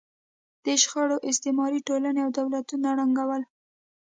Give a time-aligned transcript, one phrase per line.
[0.63, 3.41] دې شخړو استعماري ټولنې او دولتونه ړنګول.